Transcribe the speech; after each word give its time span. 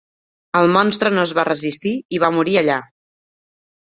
El 0.59 0.69
monstre 0.75 1.11
no 1.15 1.25
es 1.25 1.33
va 1.41 1.43
resistir 1.49 1.93
i 2.19 2.21
va 2.23 2.31
morir 2.37 2.57
allà. 2.63 2.81